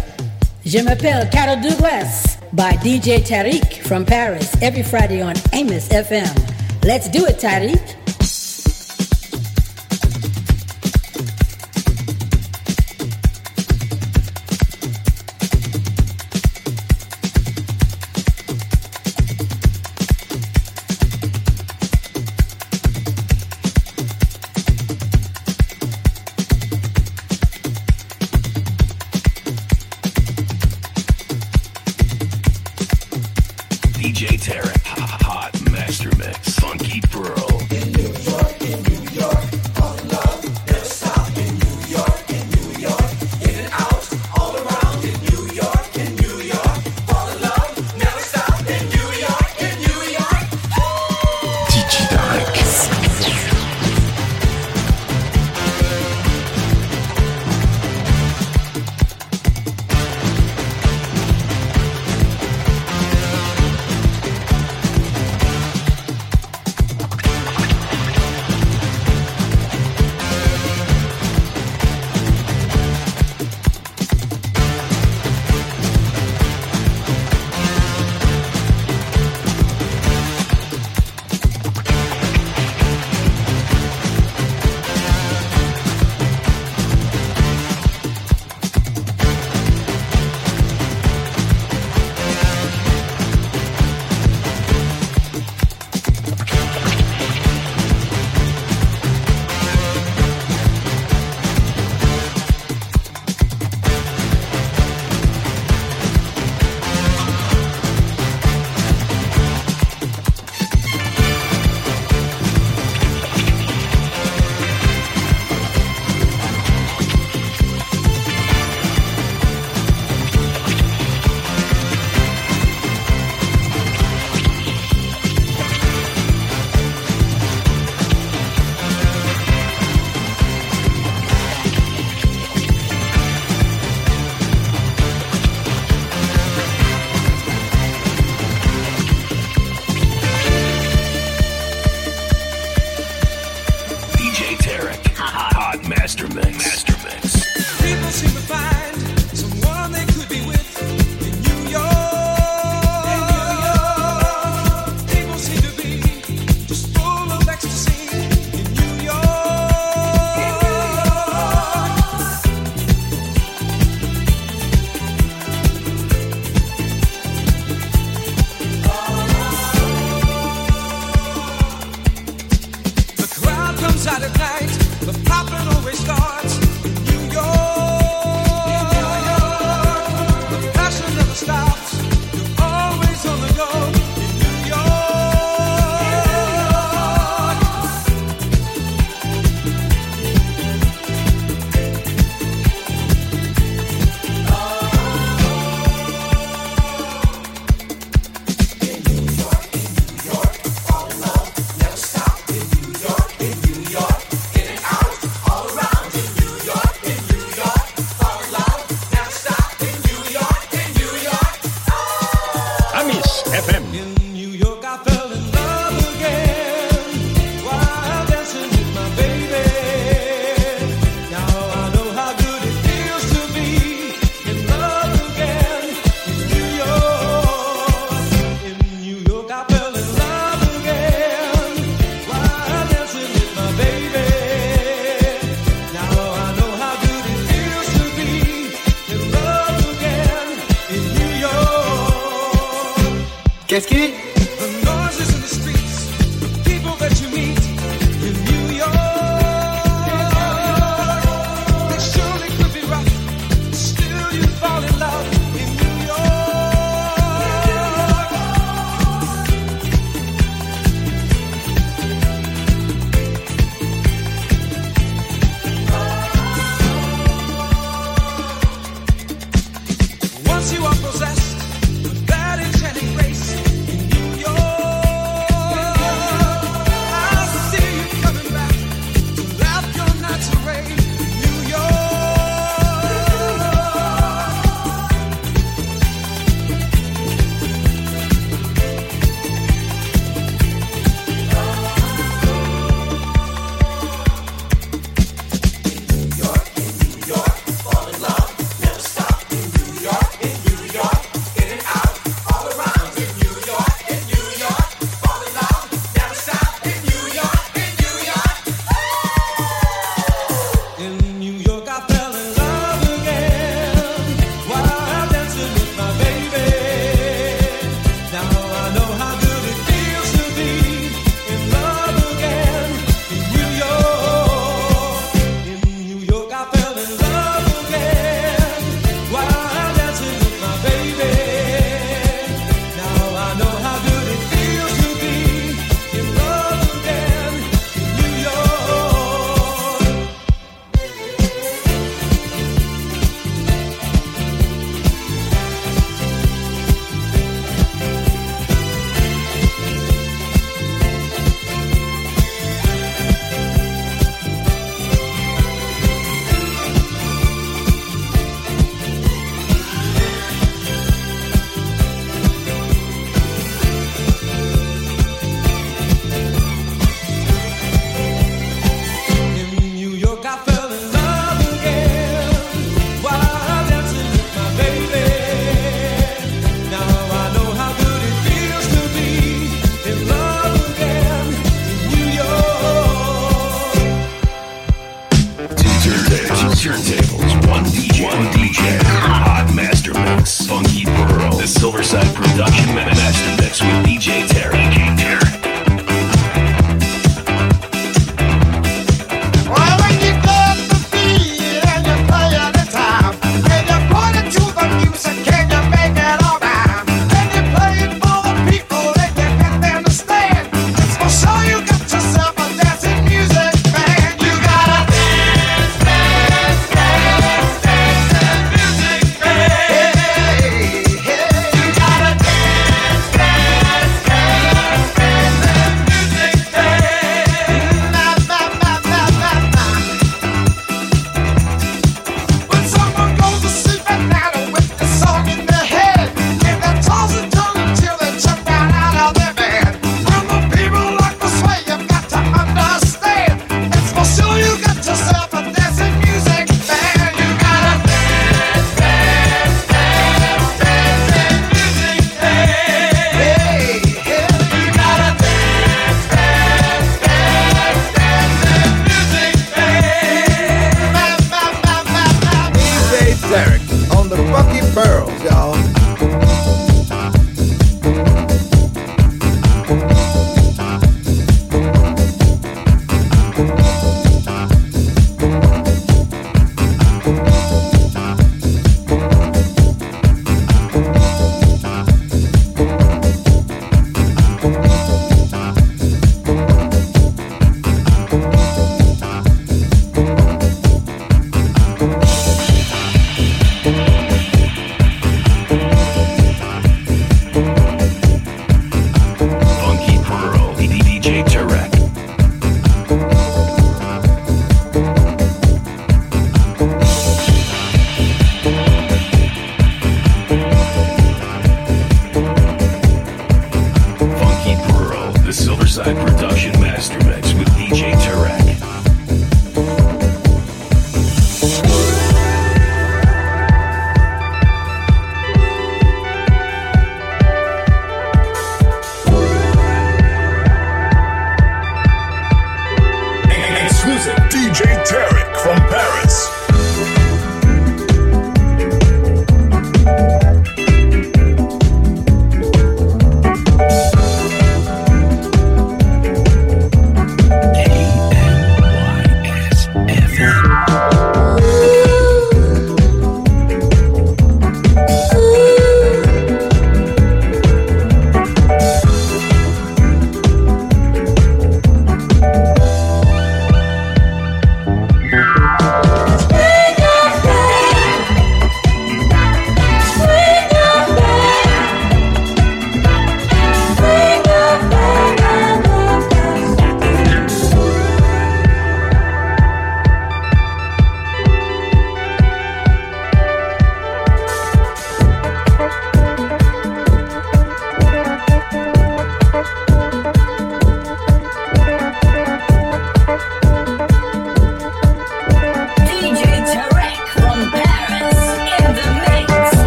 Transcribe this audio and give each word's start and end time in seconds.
Je 0.71 0.79
m'appelle 0.79 1.29
Carol 1.29 1.59
Douglas 1.59 2.37
by 2.53 2.77
DJ 2.81 3.21
Tarek 3.21 3.81
from 3.85 4.05
Paris 4.05 4.55
every 4.61 4.83
Friday 4.83 5.21
on 5.21 5.33
Amos 5.51 5.89
FM. 5.89 6.33
Let's 6.85 7.09
do 7.09 7.25
it, 7.25 7.39
Tarek. 7.39 8.00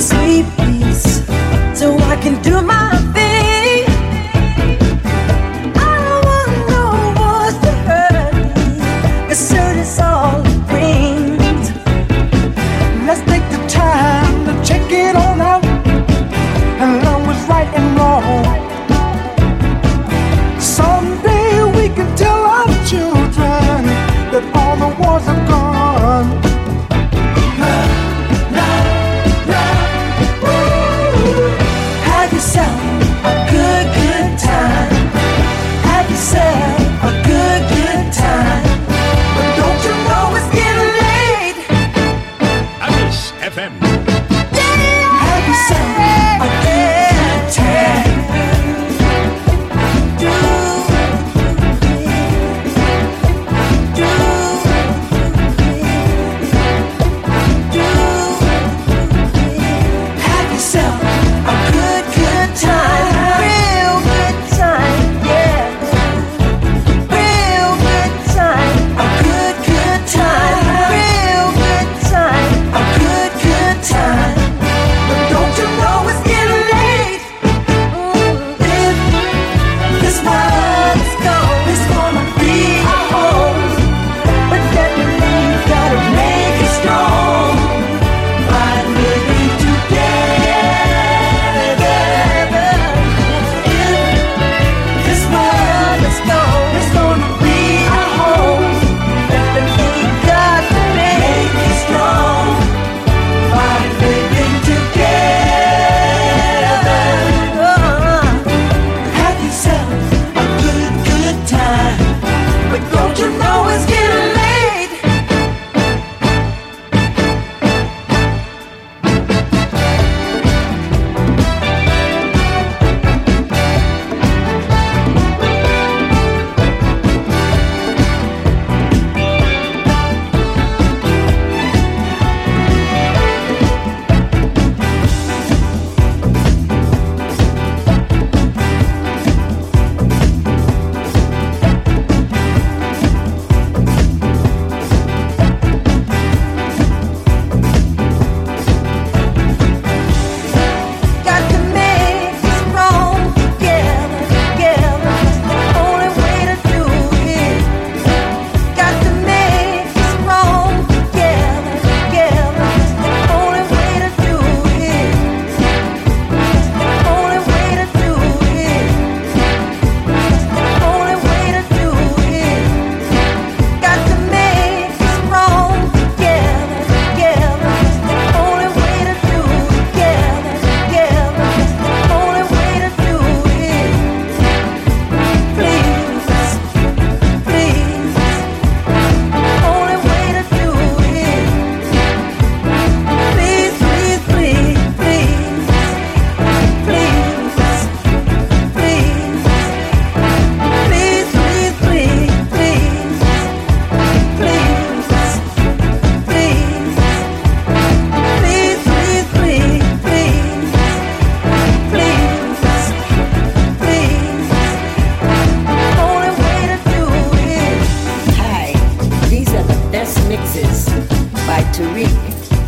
Sweet 0.00 0.46
peace, 0.56 1.24
so 1.78 1.96
I 1.98 2.16
can 2.22 2.40
do 2.42 2.62
my 2.62 2.96
thing. 3.12 3.23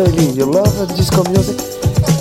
Kaylee, 0.00 0.34
you 0.34 0.46
love 0.46 0.96
disco 0.96 1.22
music? 1.24 1.60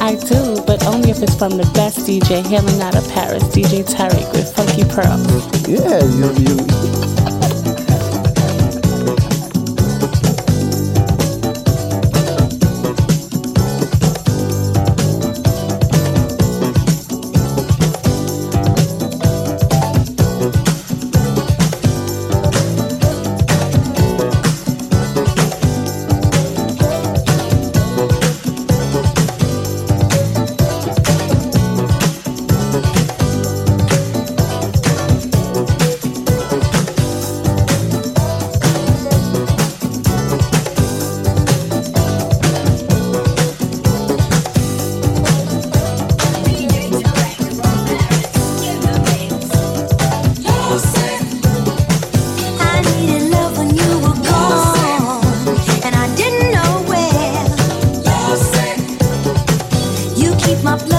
I 0.01 0.15
do, 0.15 0.61
but 0.67 0.85
only 0.85 1.11
if 1.11 1.23
it's 1.23 1.35
from 1.35 1.51
the 1.51 1.63
best 1.73 1.99
DJ 1.99 2.45
hailing 2.45 2.81
out 2.81 2.97
of 2.97 3.07
Paris, 3.13 3.43
DJ 3.55 3.87
Tarek 3.87 4.29
with 4.33 4.53
Funky 4.53 4.83
Pearl. 4.83 5.17
Yeah, 5.65 6.03
you 6.03 6.33
you. 6.43 6.98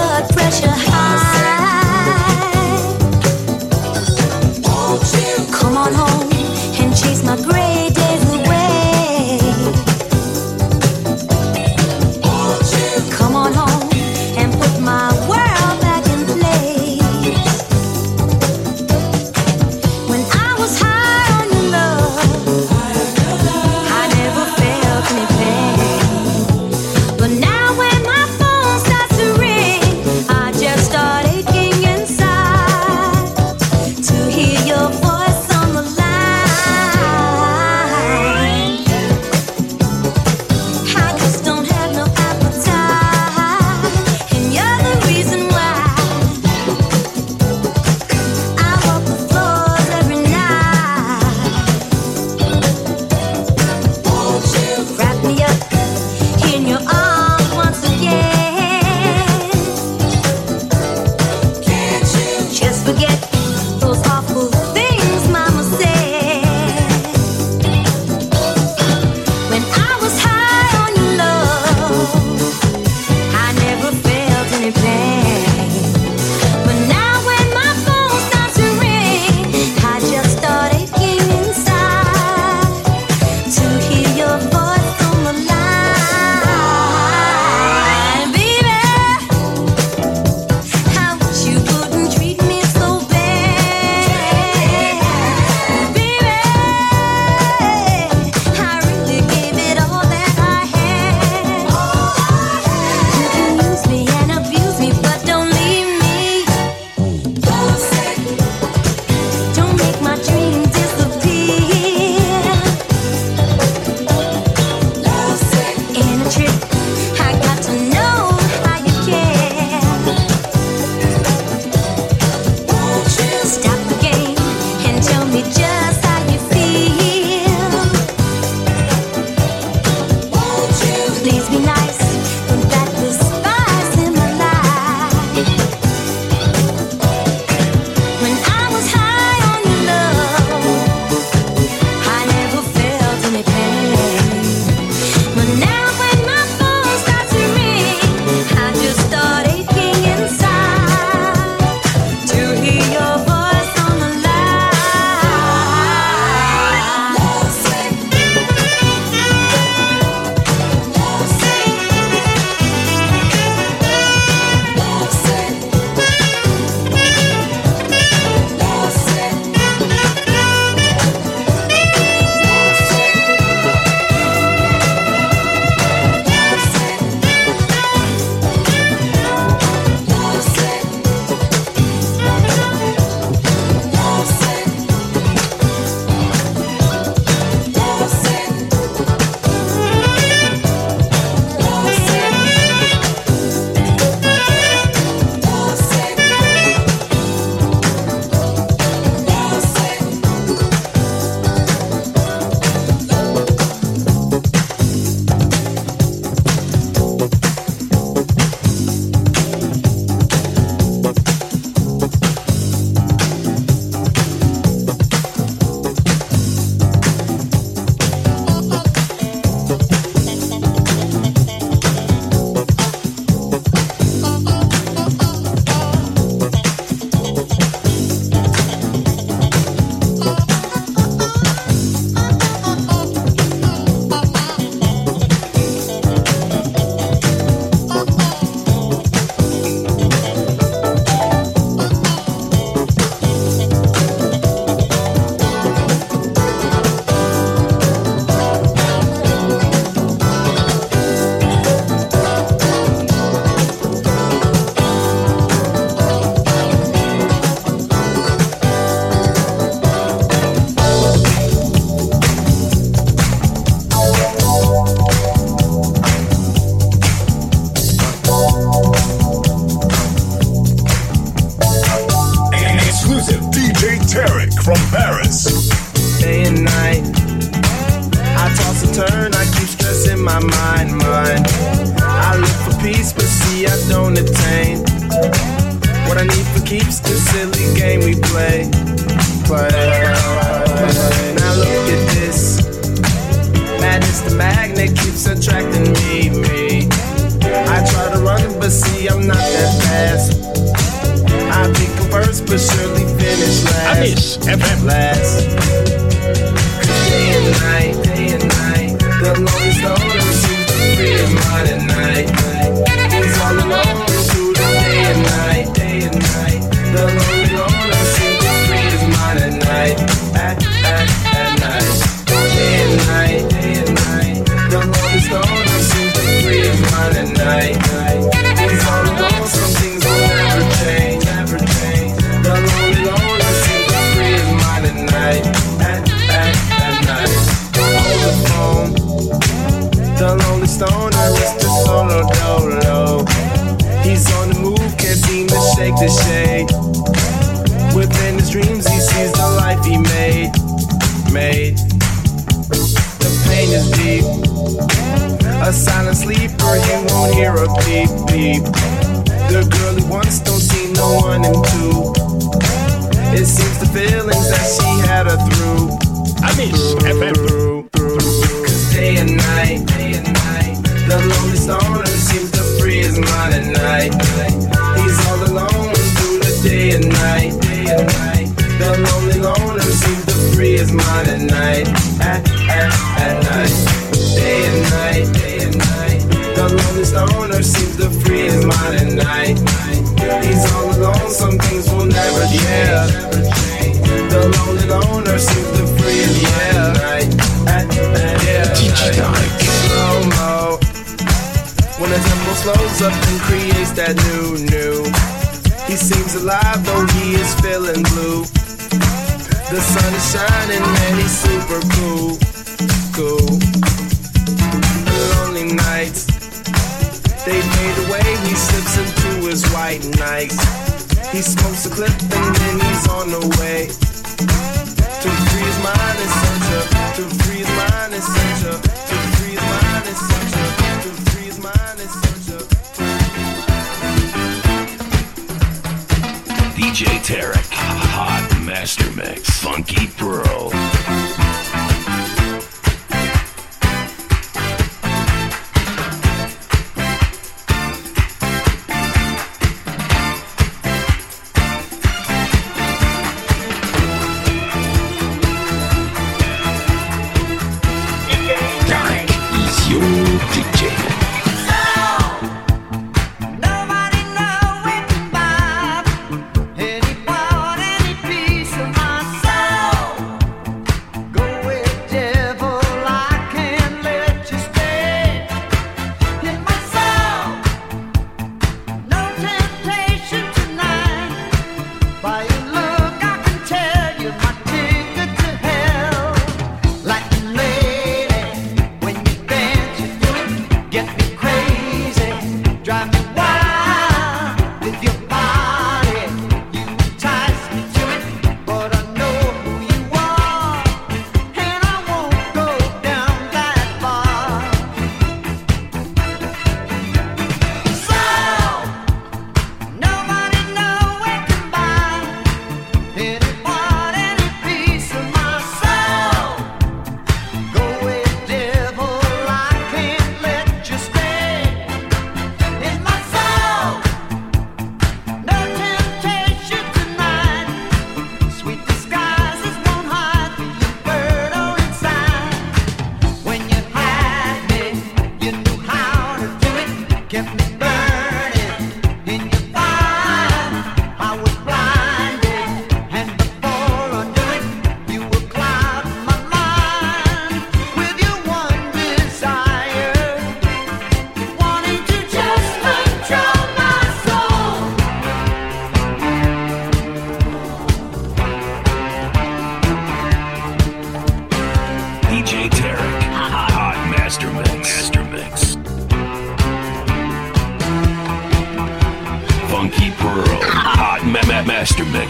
blood 0.00 0.28
pressure 0.30 0.66
high. 0.70 1.29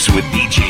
With 0.08 0.24
DJ 0.32 0.69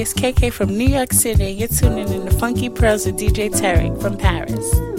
It's 0.00 0.14
KK 0.14 0.52
from 0.52 0.78
New 0.78 0.86
York 0.86 1.12
City. 1.12 1.50
You're 1.50 1.66
tuning 1.66 2.08
in 2.12 2.24
to 2.24 2.30
Funky 2.30 2.70
Pearls 2.70 3.04
with 3.04 3.16
DJ 3.16 3.50
Tarek 3.50 4.00
from 4.00 4.16
Paris. 4.16 4.97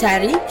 Let's 0.00 0.47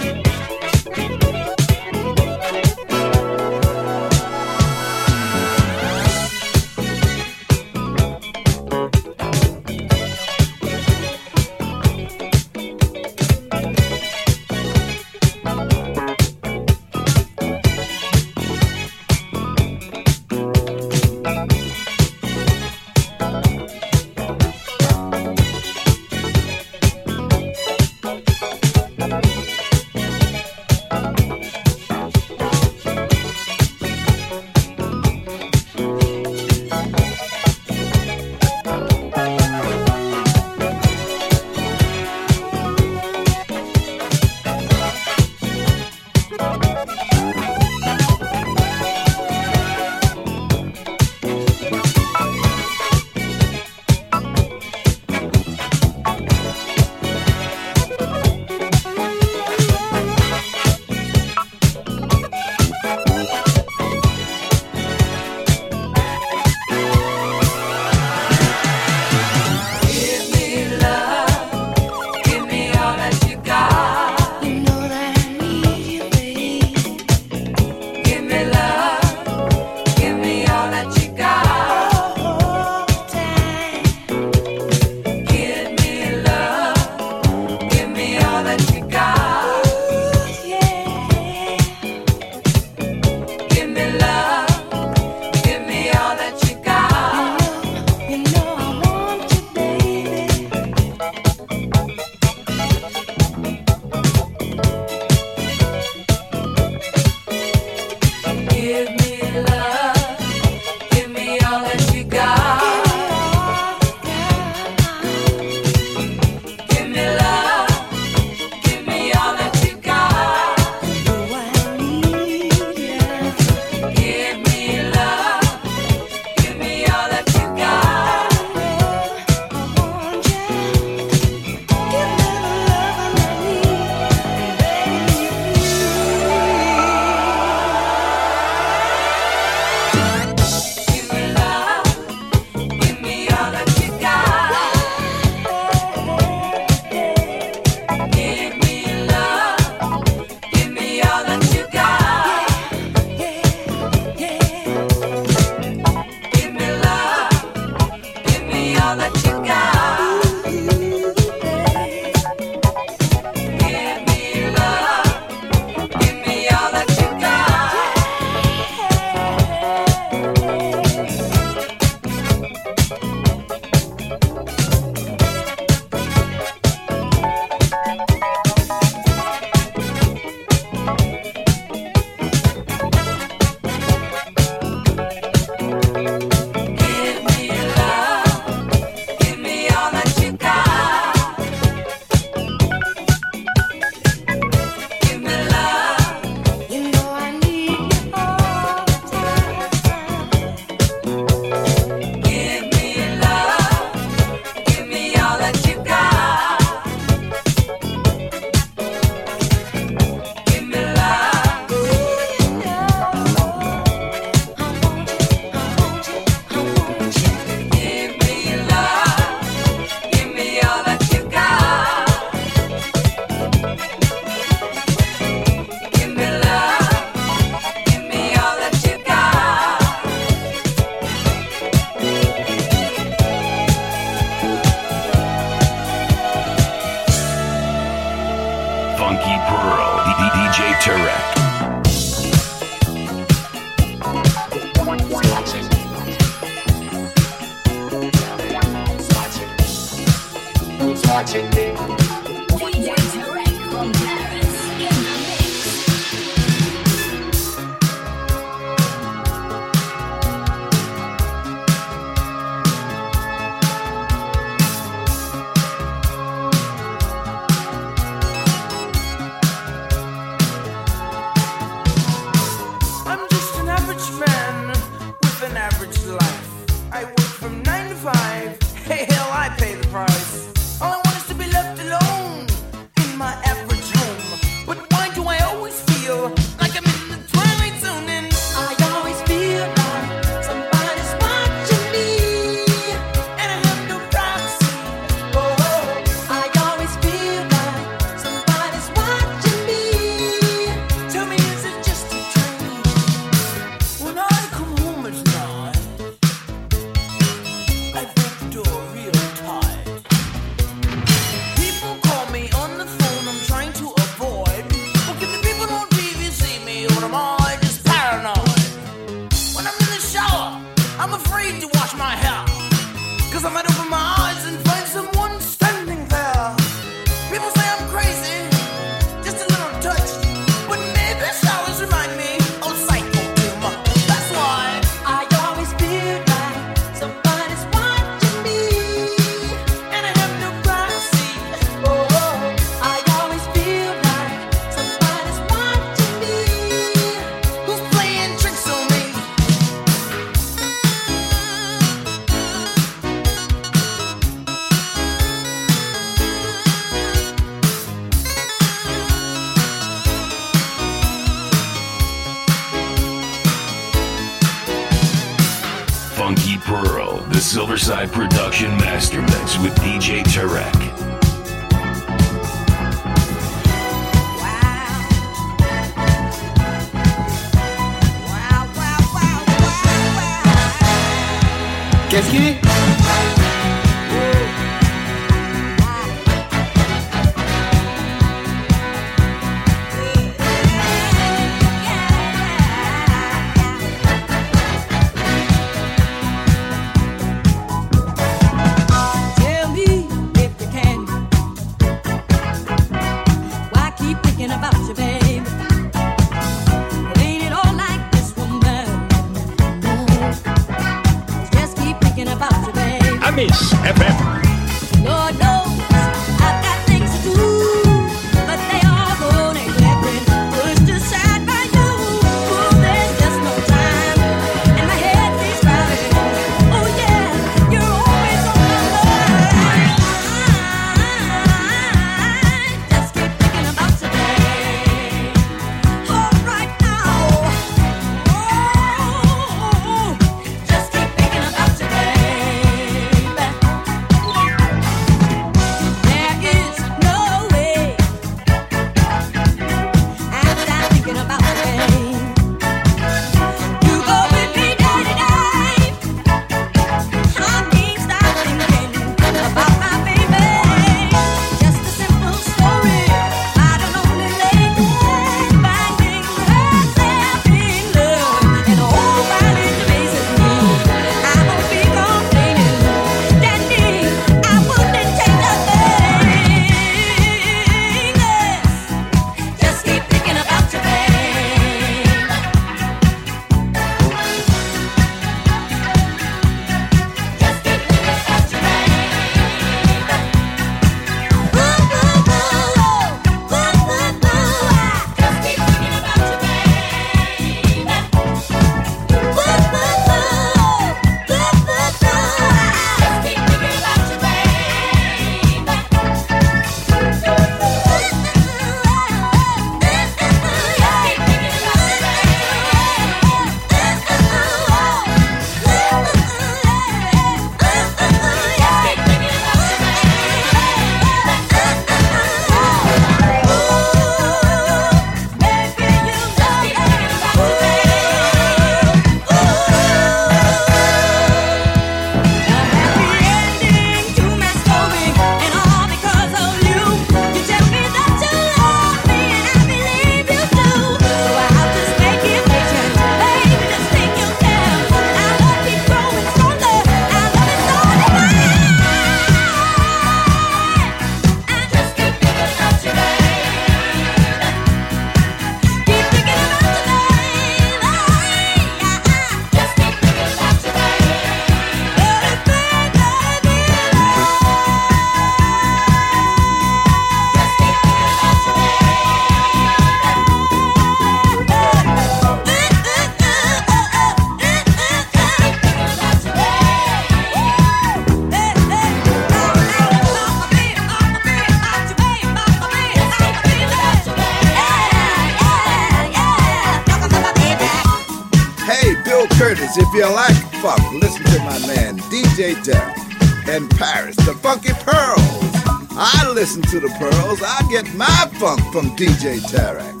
from 598.72 598.86
DJ 598.90 599.40
Tarek. 599.40 600.00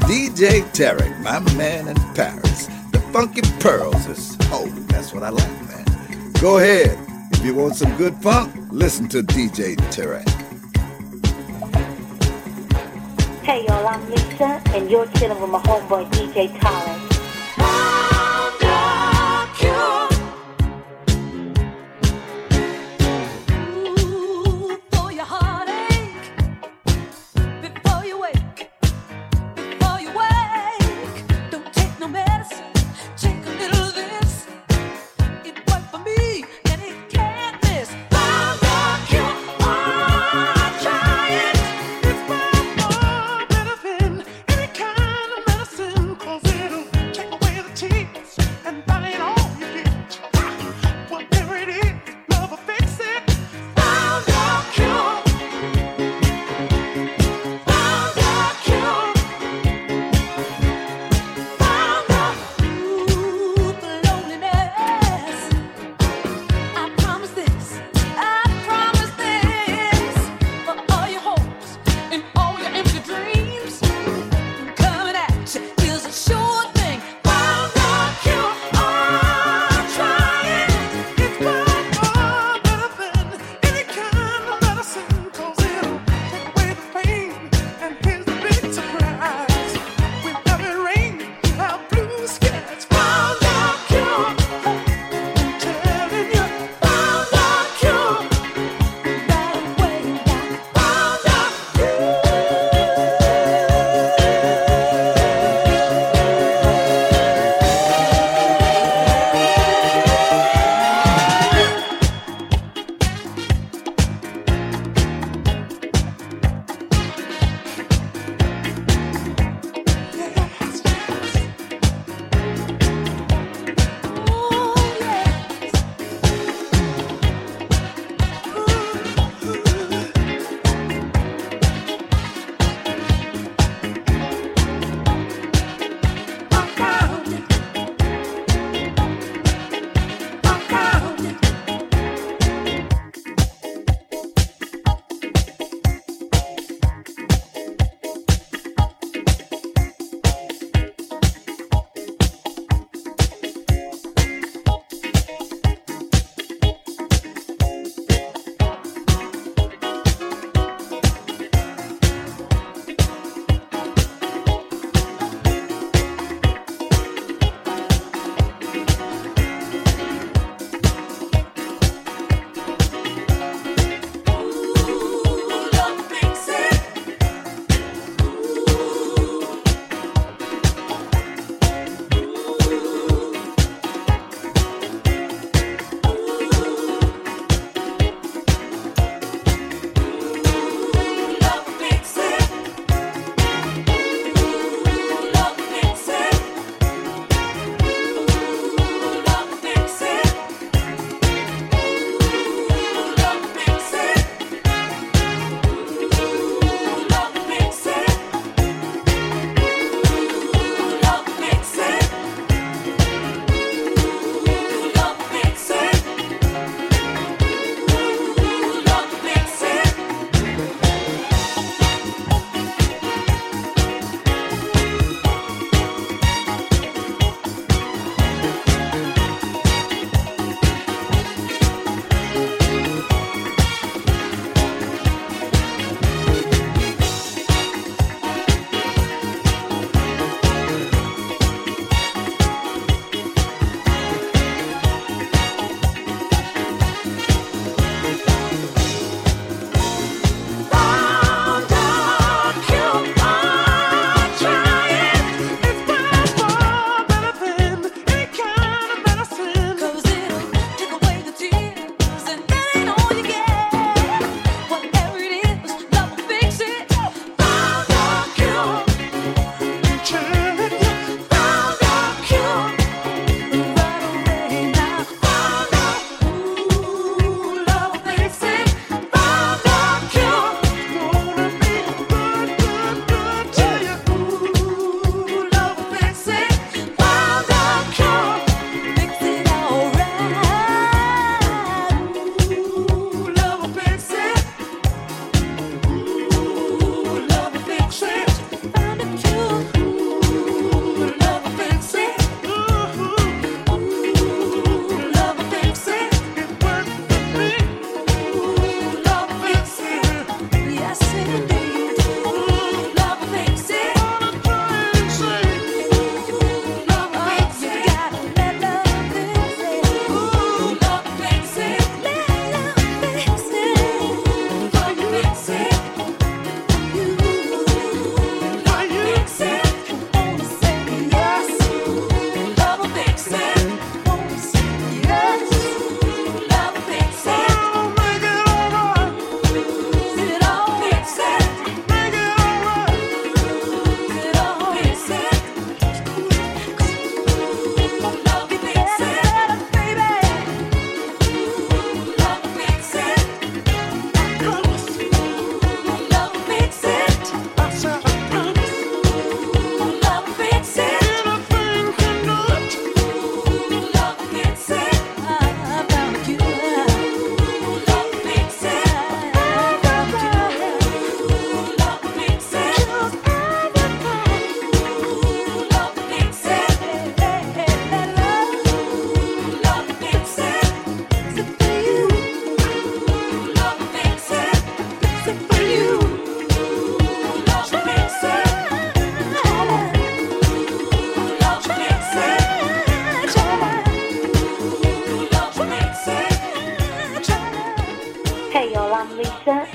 DJ 0.00 0.60
Tarek, 0.74 1.18
my 1.20 1.40
man 1.54 1.88
in 1.88 1.96
Paris. 2.14 2.66
The 2.92 3.00
Funky 3.10 3.40
Pearls 3.58 4.06
is 4.06 4.36
oh, 4.52 4.66
that's 4.88 5.14
what 5.14 5.22
I 5.22 5.30
like, 5.30 5.68
man. 5.68 6.32
Go 6.42 6.58
ahead. 6.58 6.98
If 7.32 7.42
you 7.42 7.54
want 7.54 7.74
some 7.74 7.96
good 7.96 8.14
funk, 8.16 8.54
listen 8.70 9.08
to 9.08 9.22
DJ 9.22 9.76
Tarek. 9.94 10.28
Hey 13.44 13.64
y'all, 13.66 13.86
I'm 13.86 14.10
Lisa, 14.10 14.60
and 14.74 14.90
you're 14.90 15.06
chilling 15.06 15.40
with 15.40 15.50
my 15.50 15.60
homeboy 15.60 16.10
DJ 16.12 16.48
Tarek. 16.58 16.93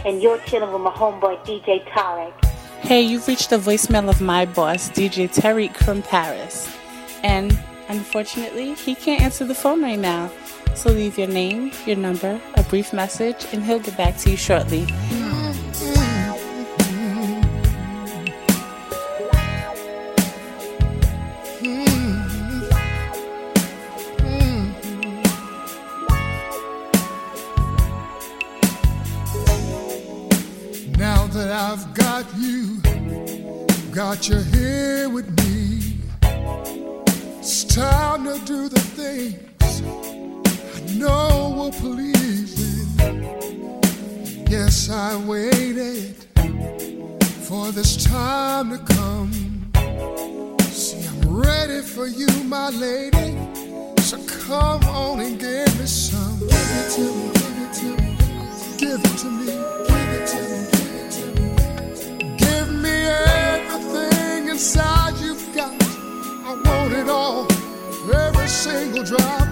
And 0.06 0.22
you're 0.22 0.40
chilling 0.40 0.72
with 0.72 0.82
my 0.82 0.92
homeboy 0.92 1.44
DJ 1.46 1.86
Tarek. 1.90 2.46
Hey, 2.82 3.02
you've 3.02 3.28
reached 3.28 3.50
the 3.50 3.58
voicemail 3.58 4.10
of 4.10 4.22
my 4.22 4.46
boss, 4.46 4.90
DJ 4.90 5.28
Tarek 5.28 5.76
from 5.78 6.02
Paris. 6.02 6.74
And 7.24 7.58
unfortunately, 7.88 8.74
he 8.76 8.96
can't 8.96 9.22
answer 9.22 9.46
the 9.46 9.56
phone 9.56 9.82
right 9.82 10.00
now. 10.00 10.32
So 10.76 10.92
leave 10.92 11.18
your 11.18 11.28
name, 11.28 11.72
your 11.86 11.98
number, 11.98 12.40
a 12.56 12.64
brief 12.64 12.94
message, 12.94 13.46
and 13.52 13.64
he'll 13.64 13.80
get 13.80 13.98
back 13.98 14.18
to 14.18 14.32
you 14.32 14.38
shortly. 14.38 14.88
Got 34.16 34.28
you 34.28 34.40
here 34.40 35.08
with 35.08 35.30
me, 35.38 36.00
it's 37.38 37.64
time 37.64 38.24
to 38.24 38.44
do 38.44 38.68
the 38.68 38.80
things 38.80 39.84
I 40.76 40.98
know 40.98 41.54
will 41.56 41.72
please 41.72 42.58
you. 42.60 42.88
Yes, 44.50 44.90
I 44.90 45.16
waited 45.16 46.16
for 47.48 47.72
this 47.72 48.04
time 48.04 48.72
to 48.72 48.80
come. 48.96 49.32
See, 50.72 51.06
I'm 51.06 51.22
ready 51.30 51.82
for 51.84 52.08
you, 52.08 52.30
my 52.46 52.72
lady. 52.72 53.38
So 54.02 54.18
come 54.26 54.84
on 54.86 55.20
and 55.20 55.40
give 55.40 55.80
me 55.80 55.86
some. 55.86 56.40
Give 56.40 56.50
it 56.50 56.92
to 56.96 57.02
me, 57.14 57.32
give 57.42 57.58
it 57.64 57.74
to 57.80 57.90
me. 58.02 58.18
Give 58.80 59.02
it 59.06 59.18
to 59.20 59.30
me, 59.30 59.89
single 68.60 69.04
drop. 69.04 69.48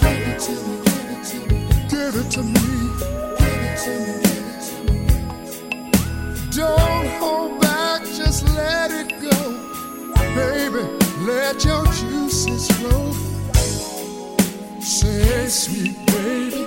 Give 0.00 0.26
it 0.26 0.40
to 0.40 0.50
me, 0.50 0.74
give 0.84 1.10
it 1.14 1.22
to 1.30 1.38
me, 1.46 1.58
give 1.88 2.14
it 2.16 2.28
to 2.34 2.42
me. 2.42 2.54
Give 3.38 3.62
it 3.68 3.78
to 3.84 3.90
me, 4.04 4.12
give 4.26 4.46
it 4.52 4.60
to 4.66 4.76
me. 4.88 4.98
Don't 6.50 7.08
hold 7.20 7.60
back, 7.60 8.02
just 8.02 8.48
let 8.56 8.90
it 8.90 9.10
go. 9.22 9.38
Baby, 10.34 10.82
let 11.24 11.64
your 11.64 11.84
juices 11.98 12.68
flow. 12.78 13.12
Say, 14.80 15.46
sweet 15.46 15.96
baby. 16.06 16.66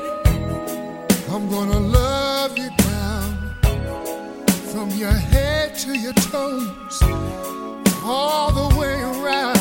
I'm 1.29 1.49
gonna 1.49 1.79
love 1.79 2.57
you 2.57 2.69
down 2.77 3.35
from 4.71 4.89
your 4.91 5.11
head 5.11 5.75
to 5.79 5.91
your 5.99 6.13
toes, 6.13 7.01
all 8.05 8.49
the 8.53 8.79
way 8.79 8.95
around. 9.01 9.60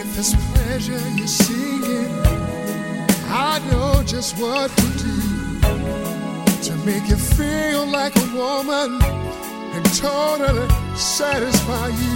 If 0.00 0.16
it's 0.16 0.32
pleasure 0.52 1.02
you're 1.16 1.26
seeking, 1.26 2.06
I 3.26 3.58
know 3.68 4.00
just 4.04 4.38
what 4.38 4.70
to 4.70 4.86
do 4.96 5.60
to 6.62 6.76
make 6.86 7.08
you 7.08 7.16
feel 7.16 7.84
like 7.84 8.14
a 8.14 8.26
woman 8.32 9.02
and 9.02 9.84
totally 9.96 10.68
satisfy 10.94 11.88
you. 11.88 12.14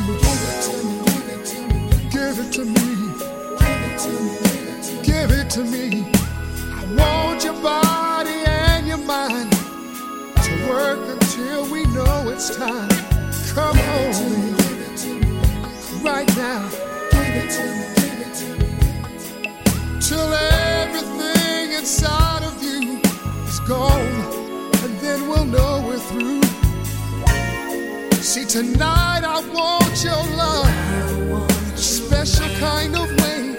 Give 2.09 2.39
it 2.39 2.53
to 2.53 2.65
me, 2.65 2.95
give 3.59 3.81
it 3.83 3.99
to 4.05 4.13
me, 4.15 5.03
give 5.03 5.31
it 5.33 5.51
to 5.51 5.65
me. 5.65 6.07
I 6.71 6.85
want 6.95 7.43
your 7.43 7.61
body 7.61 8.45
and 8.47 8.87
your 8.87 8.99
mind 8.99 9.51
to 9.51 10.69
work 10.69 11.01
until 11.21 11.69
we 11.69 11.85
know 11.87 12.29
it's 12.29 12.57
time. 12.57 12.89
Come 13.57 13.77
on, 13.77 14.13
right 16.05 16.37
now. 16.37 16.92
Give 17.33 17.45
it 17.45 17.51
to 17.51 17.65
me, 17.65 17.85
give 17.97 18.21
it 18.27 18.35
to 18.41 18.47
me. 18.61 18.69
Till 20.01 20.35
everything 20.35 21.73
inside 21.73 22.43
of 22.43 22.63
you 22.63 23.01
is 23.49 23.61
gone, 23.61 24.17
and 24.85 24.99
then 25.01 25.27
we'll 25.29 25.47
know 25.47 25.83
we're 25.87 25.99
through. 25.99 26.43
See, 28.21 28.45
tonight 28.45 29.25
I 29.25 29.41
want 29.51 30.05
your 30.05 30.23
love, 30.37 30.69
a 31.73 31.77
special 31.79 32.51
kind 32.61 32.97
of 32.97 33.09
way 33.23 33.57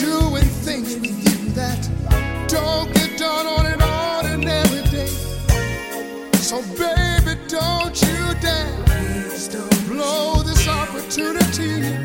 doing 0.00 0.50
things 0.66 0.96
with 0.96 1.16
you 1.24 1.50
that 1.50 1.88
don't 2.48 2.92
get 2.94 3.16
done 3.16 3.46
on 3.46 3.66
an 3.66 3.80
ordinary 3.80 4.82
day. 4.90 5.06
So, 6.34 6.62
baby, 6.76 7.40
don't 7.46 7.94
you 8.02 8.34
dare 8.40 8.82
blow 8.82 9.30
this 9.30 9.46
opportunity. 11.02 11.96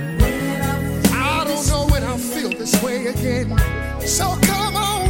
I 1.13 1.43
don't 1.45 1.67
know 1.67 1.85
when 1.87 2.03
I'll 2.03 2.17
feel 2.17 2.49
this 2.49 2.81
way 2.81 3.07
again. 3.07 3.57
So, 4.01 4.37
come 4.41 4.75
on, 4.75 5.06